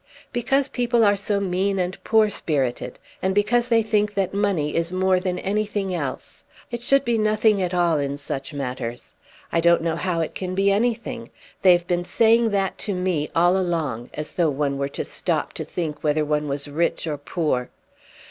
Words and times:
"Because 0.33 0.67
people 0.67 1.03
are 1.03 1.15
so 1.15 1.39
mean 1.39 1.77
and 1.77 2.03
poor 2.03 2.27
spirited; 2.27 2.97
and 3.21 3.35
because 3.35 3.67
they 3.67 3.83
think 3.83 4.15
that 4.15 4.33
money 4.33 4.75
is 4.75 4.91
more 4.91 5.19
than 5.19 5.37
anything 5.37 5.93
else. 5.93 6.43
It 6.71 6.81
should 6.81 7.05
be 7.05 7.19
nothing 7.19 7.61
at 7.61 7.71
all 7.71 7.99
in 7.99 8.17
such 8.17 8.51
matters. 8.51 9.13
I 9.51 9.59
don't 9.59 9.83
know 9.83 9.95
how 9.95 10.21
it 10.21 10.33
can 10.33 10.55
be 10.55 10.71
anything. 10.71 11.29
They 11.61 11.73
have 11.73 11.85
been 11.85 12.03
saying 12.03 12.49
that 12.49 12.79
to 12.79 12.95
me 12.95 13.29
all 13.35 13.55
along, 13.55 14.09
as 14.15 14.31
though 14.31 14.49
one 14.49 14.79
were 14.79 14.89
to 14.89 15.05
stop 15.05 15.53
to 15.53 15.63
think 15.63 16.03
whether 16.03 16.25
one 16.25 16.47
was 16.47 16.67
rich 16.67 17.05
or 17.05 17.19
poor." 17.19 17.69